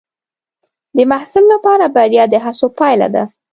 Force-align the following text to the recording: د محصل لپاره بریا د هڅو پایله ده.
د 0.95 0.97
محصل 1.11 1.43
لپاره 1.53 1.85
بریا 1.95 2.23
د 2.29 2.35
هڅو 2.45 2.67
پایله 2.79 3.07
ده. 3.15 3.23